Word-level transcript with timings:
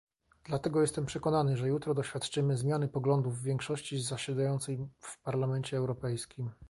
Dlatego 0.43 0.81
jestem 0.81 1.05
przekonany, 1.05 1.57
że 1.57 1.67
jutro 1.67 1.93
doświadczymy 1.93 2.57
zmiany 2.57 2.87
poglądów 2.87 3.41
większości 3.41 3.99
zasiadającej 4.01 4.87
w 4.99 5.21
Parlamencie 5.23 5.77
Europejskim 5.77 6.51